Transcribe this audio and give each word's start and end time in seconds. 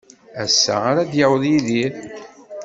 Ass-a 0.43 0.75
ara 0.89 1.03
d-yaweḍ 1.11 1.43
Yidir. 1.51 1.93